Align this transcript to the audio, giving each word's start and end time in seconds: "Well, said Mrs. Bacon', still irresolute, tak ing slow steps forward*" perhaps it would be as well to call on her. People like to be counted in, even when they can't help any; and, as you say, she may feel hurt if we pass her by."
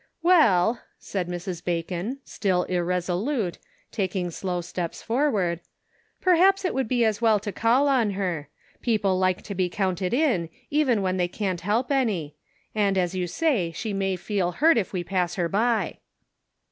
"Well, 0.23 0.81
said 0.97 1.27
Mrs. 1.27 1.63
Bacon', 1.63 2.21
still 2.25 2.63
irresolute, 2.63 3.59
tak 3.91 4.15
ing 4.15 4.31
slow 4.31 4.61
steps 4.61 5.03
forward*" 5.03 5.59
perhaps 6.23 6.65
it 6.65 6.73
would 6.73 6.87
be 6.87 7.05
as 7.05 7.21
well 7.21 7.39
to 7.39 7.51
call 7.51 7.87
on 7.87 8.09
her. 8.13 8.49
People 8.81 9.19
like 9.19 9.43
to 9.43 9.53
be 9.53 9.69
counted 9.69 10.11
in, 10.11 10.49
even 10.71 11.03
when 11.03 11.17
they 11.17 11.27
can't 11.27 11.61
help 11.61 11.91
any; 11.91 12.35
and, 12.73 12.97
as 12.97 13.13
you 13.13 13.27
say, 13.27 13.71
she 13.75 13.93
may 13.93 14.15
feel 14.15 14.53
hurt 14.53 14.75
if 14.79 14.91
we 14.91 15.03
pass 15.03 15.35
her 15.35 15.47
by." 15.47 15.99